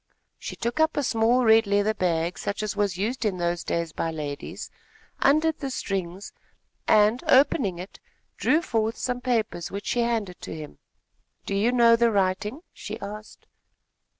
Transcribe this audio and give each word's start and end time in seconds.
She 0.39 0.55
took 0.55 0.79
up 0.79 0.97
a 0.97 1.03
small, 1.03 1.45
red 1.45 1.67
leather 1.67 1.93
bag, 1.93 2.39
such 2.39 2.63
as 2.63 2.75
was 2.75 2.97
used 2.97 3.23
in 3.23 3.37
those 3.37 3.63
days 3.63 3.91
by 3.93 4.09
ladies, 4.09 4.71
undid 5.19 5.59
the 5.59 5.69
strings 5.69 6.33
and, 6.87 7.23
opening 7.27 7.77
it, 7.77 7.99
drew 8.35 8.63
forth 8.63 8.97
some 8.97 9.21
papers, 9.21 9.69
which 9.69 9.85
she 9.85 10.01
handed 10.01 10.41
to 10.41 10.55
him. 10.55 10.79
"Do 11.45 11.53
you 11.53 11.71
know 11.71 11.95
the 11.95 12.09
writing?" 12.09 12.63
she 12.73 12.99
asked. 12.99 13.45